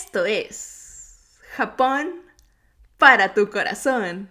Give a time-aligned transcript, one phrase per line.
[0.00, 2.22] Esto es Japón
[2.98, 4.30] para tu corazón.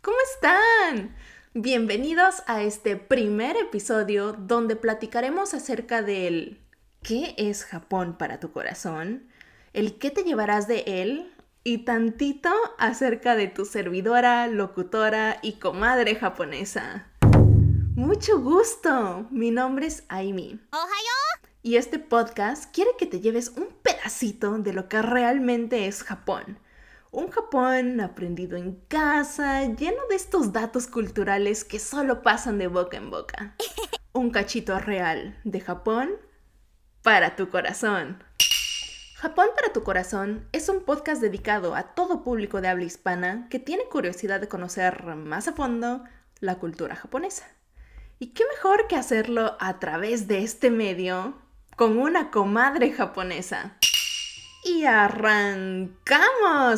[0.00, 1.16] ¿Cómo están?
[1.54, 6.60] Bienvenidos a este primer episodio donde platicaremos acerca del
[7.02, 9.28] ¿qué es Japón para tu corazón?
[9.72, 16.14] El qué te llevarás de él y tantito acerca de tu servidora, locutora y comadre
[16.14, 17.08] japonesa.
[17.96, 19.26] Mucho gusto.
[19.32, 20.60] Mi nombre es Aimi.
[21.62, 26.58] Y este podcast quiere que te lleves un pedacito de lo que realmente es Japón.
[27.10, 32.96] Un Japón aprendido en casa, lleno de estos datos culturales que solo pasan de boca
[32.96, 33.56] en boca.
[34.14, 36.12] Un cachito real de Japón
[37.02, 38.24] para tu corazón.
[39.16, 43.58] Japón para tu corazón es un podcast dedicado a todo público de habla hispana que
[43.58, 46.04] tiene curiosidad de conocer más a fondo
[46.40, 47.46] la cultura japonesa.
[48.18, 51.39] ¿Y qué mejor que hacerlo a través de este medio
[51.80, 53.72] con una comadre japonesa?
[54.62, 56.04] Y arrancamos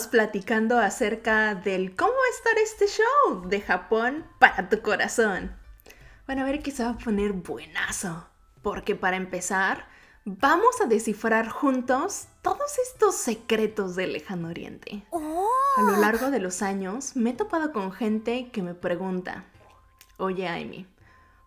[0.07, 5.57] platicando acerca del cómo va a estar este show de Japón para tu corazón.
[6.25, 8.29] Bueno, a ver qué se va a poner buenazo.
[8.63, 9.89] Porque para empezar,
[10.25, 15.05] vamos a descifrar juntos todos estos secretos del lejano oriente.
[15.79, 19.47] A lo largo de los años me he topado con gente que me pregunta,
[20.19, 20.87] oye Amy,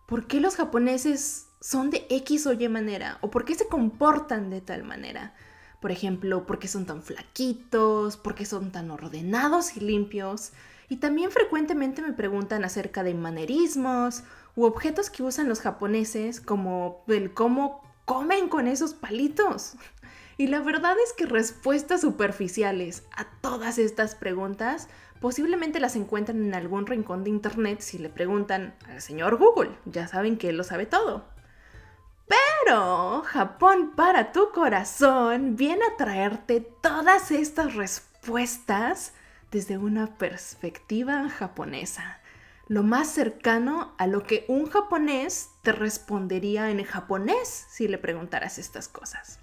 [0.06, 3.18] ¿por qué los japoneses son de X o Y manera?
[3.20, 5.34] ¿O por qué se comportan de tal manera?
[5.80, 8.16] Por ejemplo, ¿por qué son tan flaquitos?
[8.16, 10.52] ¿Por qué son tan ordenados y limpios?
[10.88, 14.22] Y también frecuentemente me preguntan acerca de manerismos
[14.54, 19.74] u objetos que usan los japoneses, como el cómo comen con esos palitos.
[20.38, 24.88] Y la verdad es que respuestas superficiales a todas estas preguntas
[25.20, 29.70] posiblemente las encuentran en algún rincón de internet si le preguntan al señor Google.
[29.86, 31.24] Ya saben que él lo sabe todo.
[32.28, 39.14] Pero Japón para tu corazón viene a traerte todas estas respuestas
[39.50, 42.20] desde una perspectiva japonesa
[42.68, 48.58] lo más cercano a lo que un japonés te respondería en japonés si le preguntaras
[48.58, 49.38] estas cosas.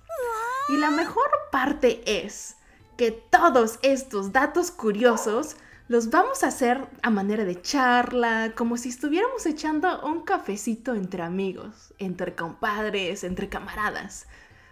[0.69, 2.55] Y la mejor parte es
[2.97, 5.57] que todos estos datos curiosos
[5.89, 11.23] los vamos a hacer a manera de charla, como si estuviéramos echando un cafecito entre
[11.23, 14.25] amigos, entre compadres, entre camaradas.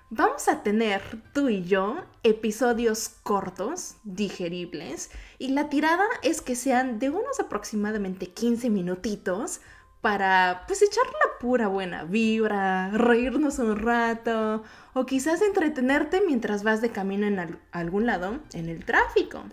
[0.10, 1.02] Vamos a tener
[1.34, 5.10] tú y yo episodios cortos, digeribles,
[5.40, 9.62] y la tirada es que sean de unos aproximadamente 15 minutitos
[10.02, 14.64] para pues echar la pura buena vibra, reírnos un rato
[14.94, 19.44] o quizás entretenerte mientras vas de camino en algún lado en el tráfico.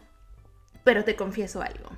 [0.85, 1.91] Pero te confieso algo.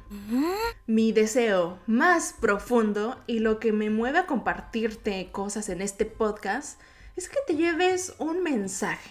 [0.86, 6.80] Mi deseo más profundo y lo que me mueve a compartirte cosas en este podcast
[7.14, 9.10] es que te lleves un mensaje,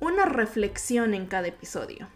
[0.00, 2.06] una reflexión en cada episodio.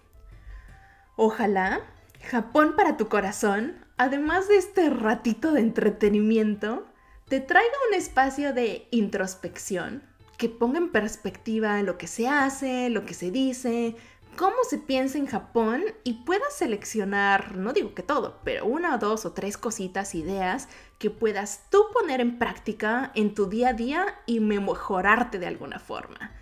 [1.17, 1.81] Ojalá
[2.23, 6.85] Japón para tu corazón, además de este ratito de entretenimiento,
[7.29, 10.03] te traiga un espacio de introspección
[10.37, 13.95] que ponga en perspectiva lo que se hace, lo que se dice,
[14.37, 18.99] cómo se piensa en Japón y puedas seleccionar, no digo que todo, pero una o
[18.99, 23.75] dos o tres cositas, ideas que puedas tú poner en práctica en tu día a
[23.75, 26.33] día y mejorarte de alguna forma.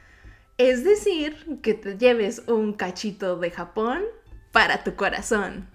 [0.56, 4.02] Es decir, que te lleves un cachito de Japón
[4.50, 5.68] para tu corazón.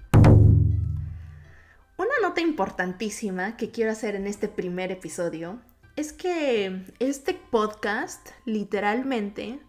[2.25, 5.61] Nota importantísima que quiero hacer en este primer episodio
[5.95, 9.59] es que este podcast literalmente,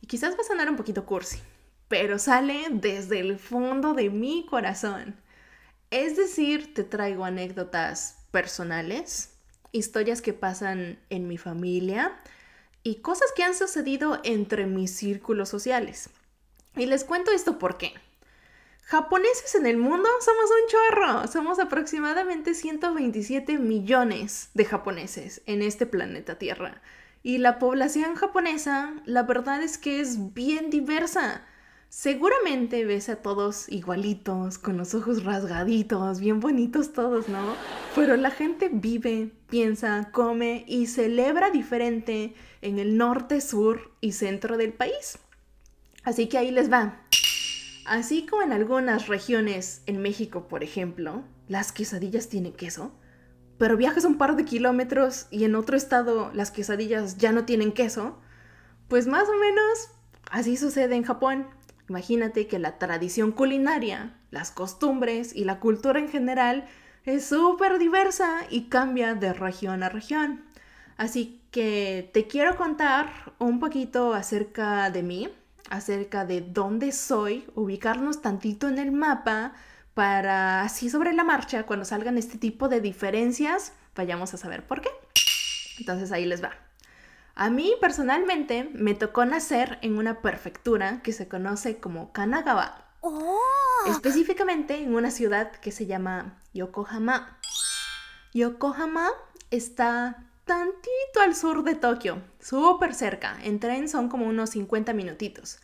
[0.00, 1.38] y quizás va a sonar un poquito cursi,
[1.86, 5.20] pero sale desde el fondo de mi corazón.
[5.92, 9.34] Es decir, te traigo anécdotas personales,
[9.70, 12.18] historias que pasan en mi familia
[12.82, 16.10] y cosas que han sucedido entre mis círculos sociales.
[16.74, 17.94] Y les cuento esto porque
[18.84, 21.26] japoneses en el mundo somos un chorro.
[21.28, 26.80] Somos aproximadamente 127 millones de japoneses en este planeta Tierra.
[27.22, 31.44] Y la población japonesa, la verdad es que es bien diversa.
[31.90, 37.54] Seguramente ves a todos igualitos, con los ojos rasgaditos, bien bonitos todos, ¿no?
[37.96, 44.56] Pero la gente vive, piensa, come y celebra diferente en el norte, sur y centro
[44.56, 45.18] del país.
[46.04, 47.02] Así que ahí les va.
[47.86, 52.92] Así como en algunas regiones en México, por ejemplo, las quesadillas tienen queso,
[53.58, 57.72] pero viajas un par de kilómetros y en otro estado las quesadillas ya no tienen
[57.72, 58.18] queso,
[58.88, 59.88] pues más o menos
[60.30, 61.46] así sucede en Japón.
[61.88, 66.68] Imagínate que la tradición culinaria, las costumbres y la cultura en general
[67.04, 70.44] es súper diversa y cambia de región a región.
[70.96, 75.28] Así que te quiero contar un poquito acerca de mí,
[75.70, 79.52] acerca de dónde soy, ubicarnos tantito en el mapa
[79.94, 84.80] para así sobre la marcha, cuando salgan este tipo de diferencias, vayamos a saber por
[84.80, 84.90] qué.
[85.78, 86.52] Entonces ahí les va.
[87.34, 92.84] A mí personalmente me tocó nacer en una prefectura que se conoce como Kanagawa.
[93.00, 93.38] Oh.
[93.86, 97.38] Específicamente en una ciudad que se llama Yokohama.
[98.34, 99.08] Yokohama
[99.50, 103.38] está tantito al sur de Tokio, súper cerca.
[103.42, 105.58] En tren son como unos 50 minutitos.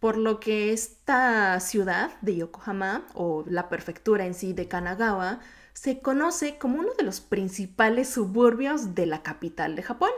[0.00, 5.40] Por lo que esta ciudad de Yokohama, o la prefectura en sí de Kanagawa,
[5.74, 10.10] se conoce como uno de los principales suburbios de la capital de Japón.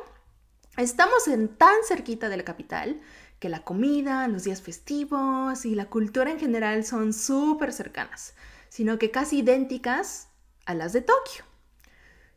[0.76, 3.00] Estamos en tan cerquita de la capital
[3.38, 8.34] que la comida, los días festivos y la cultura en general son súper cercanas,
[8.70, 10.28] sino que casi idénticas
[10.66, 11.44] a las de Tokio.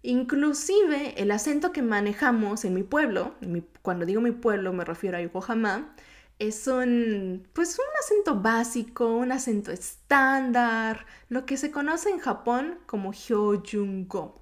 [0.03, 3.35] Inclusive el acento que manejamos en mi pueblo,
[3.81, 5.93] cuando digo mi pueblo me refiero a Yokohama,
[6.39, 12.79] es un, pues un acento básico, un acento estándar, lo que se conoce en Japón
[12.85, 14.41] como Hyojungo.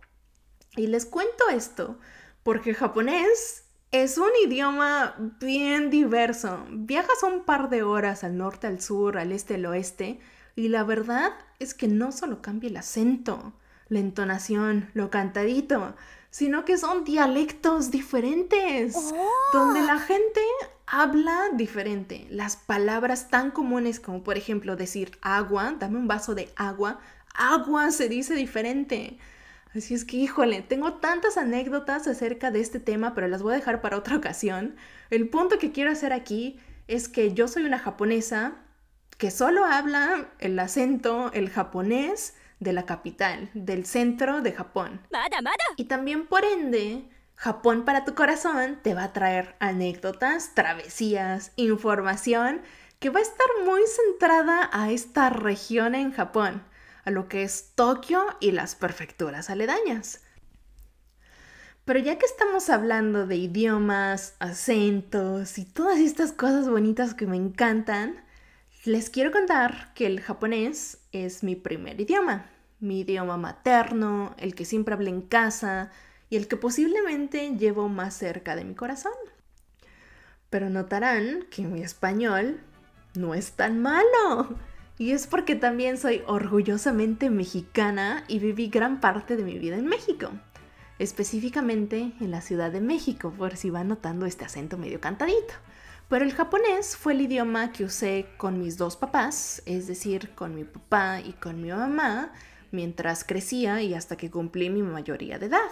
[0.75, 1.97] Y les cuento esto
[2.43, 6.65] porque japonés es un idioma bien diverso.
[6.69, 10.19] Viajas un par de horas al norte, al sur, al este, al oeste,
[10.55, 13.53] y la verdad es que no solo cambia el acento,
[13.87, 15.95] la entonación, lo cantadito,
[16.29, 18.95] sino que son dialectos diferentes,
[19.53, 20.41] donde la gente
[20.85, 22.27] habla diferente.
[22.29, 26.99] Las palabras tan comunes como por ejemplo decir agua, dame un vaso de agua,
[27.33, 29.17] agua se dice diferente.
[29.75, 33.57] Así es que, híjole, tengo tantas anécdotas acerca de este tema, pero las voy a
[33.57, 34.75] dejar para otra ocasión.
[35.09, 38.53] El punto que quiero hacer aquí es que yo soy una japonesa
[39.17, 45.01] que solo habla el acento, el japonés de la capital, del centro de Japón.
[45.77, 52.61] Y también, por ende, Japón para tu corazón te va a traer anécdotas, travesías, información
[52.99, 56.63] que va a estar muy centrada a esta región en Japón
[57.05, 60.21] a lo que es Tokio y las prefecturas aledañas.
[61.85, 67.37] Pero ya que estamos hablando de idiomas, acentos y todas estas cosas bonitas que me
[67.37, 68.25] encantan,
[68.85, 74.65] les quiero contar que el japonés es mi primer idioma, mi idioma materno, el que
[74.65, 75.91] siempre hablé en casa
[76.29, 79.13] y el que posiblemente llevo más cerca de mi corazón.
[80.49, 82.59] Pero notarán que mi español
[83.15, 84.55] no es tan malo.
[84.97, 89.87] Y es porque también soy orgullosamente mexicana y viví gran parte de mi vida en
[89.87, 90.31] México.
[90.99, 95.53] Específicamente en la Ciudad de México, por si va notando este acento medio cantadito.
[96.07, 100.53] Pero el japonés fue el idioma que usé con mis dos papás, es decir, con
[100.53, 102.31] mi papá y con mi mamá,
[102.71, 105.71] mientras crecía y hasta que cumplí mi mayoría de edad.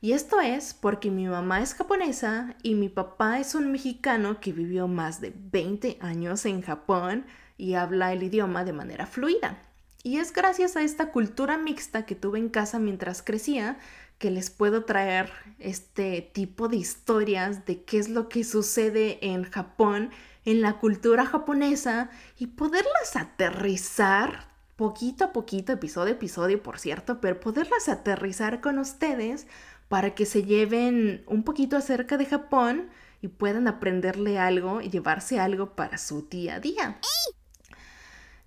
[0.00, 4.52] Y esto es porque mi mamá es japonesa y mi papá es un mexicano que
[4.52, 7.26] vivió más de 20 años en Japón
[7.58, 9.58] y habla el idioma de manera fluida.
[10.02, 13.76] Y es gracias a esta cultura mixta que tuve en casa mientras crecía
[14.20, 19.44] que les puedo traer este tipo de historias de qué es lo que sucede en
[19.44, 20.10] Japón,
[20.44, 24.46] en la cultura japonesa y poderlas aterrizar
[24.76, 29.46] poquito a poquito, episodio a episodio, por cierto, pero poderlas aterrizar con ustedes
[29.88, 32.90] para que se lleven un poquito acerca de Japón
[33.22, 37.00] y puedan aprenderle algo y llevarse algo para su día a día.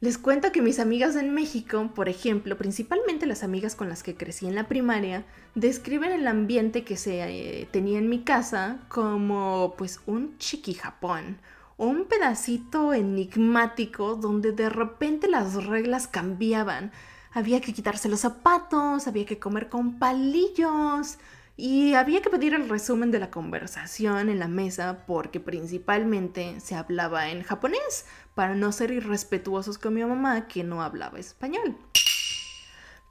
[0.03, 4.17] Les cuento que mis amigas en México, por ejemplo, principalmente las amigas con las que
[4.17, 5.23] crecí en la primaria,
[5.55, 11.37] describen el ambiente que se eh, tenía en mi casa como pues un chiqui Japón,
[11.77, 16.91] un pedacito enigmático donde de repente las reglas cambiaban.
[17.31, 21.17] Había que quitarse los zapatos, había que comer con palillos,
[21.55, 26.75] y había que pedir el resumen de la conversación en la mesa porque principalmente se
[26.75, 31.77] hablaba en japonés para no ser irrespetuosos con mi mamá que no hablaba español.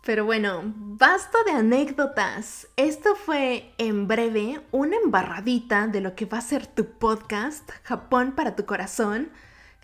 [0.04, 2.66] Pero bueno, basta de anécdotas.
[2.76, 8.32] Esto fue en breve una embarradita de lo que va a ser tu podcast, Japón
[8.32, 9.30] para tu corazón,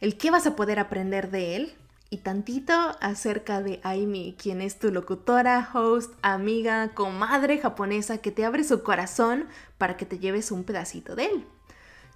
[0.00, 1.76] el que vas a poder aprender de él,
[2.10, 8.44] y tantito acerca de Aimi, quien es tu locutora, host, amiga, comadre japonesa que te
[8.44, 9.46] abre su corazón
[9.76, 11.46] para que te lleves un pedacito de él.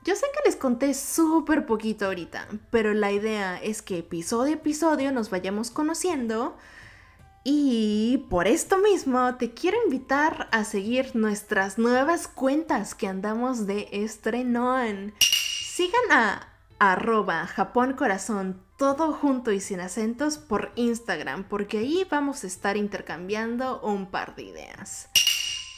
[0.04, 4.56] Yo sé que les conté súper poquito ahorita, pero la idea es que episodio a
[4.56, 6.56] episodio nos vayamos conociendo
[7.44, 13.88] y por esto mismo te quiero invitar a seguir nuestras nuevas cuentas que andamos de
[13.92, 15.12] estrenón.
[15.20, 17.46] Sigan a arroba
[18.82, 24.34] todo junto y sin acentos por Instagram, porque ahí vamos a estar intercambiando un par
[24.34, 25.08] de ideas.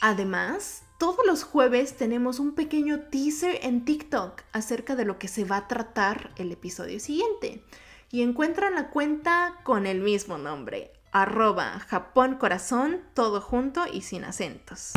[0.01, 5.43] Además, todos los jueves tenemos un pequeño teaser en TikTok acerca de lo que se
[5.43, 7.63] va a tratar el episodio siguiente.
[8.09, 14.23] Y encuentran la cuenta con el mismo nombre, arroba Japón Corazón, todo junto y sin
[14.23, 14.93] acentos.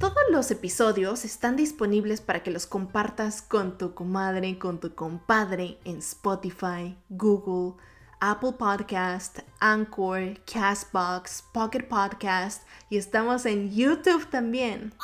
[0.00, 5.78] Todos los episodios están disponibles para que los compartas con tu comadre, con tu compadre
[5.84, 7.74] en Spotify, Google,
[8.18, 14.94] Apple Podcast, Anchor, Castbox, Pocket Podcast y estamos en YouTube también.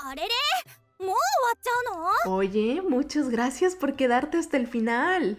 [2.25, 5.37] Oye, muchas gracias por quedarte hasta el final.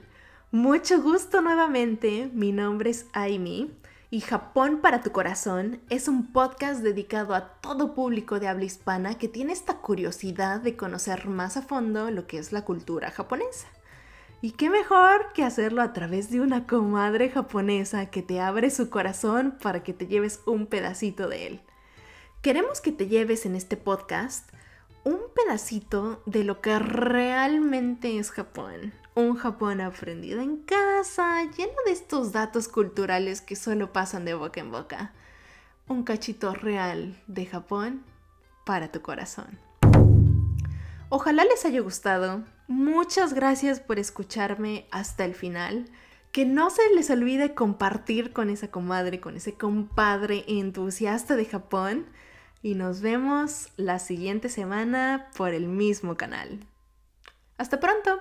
[0.52, 3.76] Mucho gusto nuevamente, mi nombre es Aimi
[4.10, 9.18] y Japón para tu corazón es un podcast dedicado a todo público de habla hispana
[9.18, 13.68] que tiene esta curiosidad de conocer más a fondo lo que es la cultura japonesa.
[14.42, 18.90] Y qué mejor que hacerlo a través de una comadre japonesa que te abre su
[18.90, 21.62] corazón para que te lleves un pedacito de él.
[22.42, 24.50] Queremos que te lleves en este podcast
[25.04, 31.92] un pedacito de lo que realmente es Japón, un Japón aprendido en casa, lleno de
[31.92, 35.12] estos datos culturales que solo pasan de boca en boca.
[35.88, 38.04] Un cachito real de Japón
[38.64, 39.58] para tu corazón.
[41.10, 42.44] Ojalá les haya gustado.
[42.68, 45.90] Muchas gracias por escucharme hasta el final.
[46.32, 52.06] Que no se les olvide compartir con esa comadre, con ese compadre entusiasta de Japón.
[52.62, 56.60] Y nos vemos la siguiente semana por el mismo canal.
[57.58, 58.20] Hasta pronto.